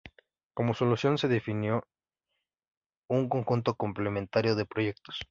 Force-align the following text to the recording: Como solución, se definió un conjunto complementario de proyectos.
Como 0.55 0.73
solución, 0.73 1.19
se 1.19 1.27
definió 1.27 1.83
un 3.07 3.29
conjunto 3.29 3.75
complementario 3.75 4.55
de 4.55 4.65
proyectos. 4.65 5.19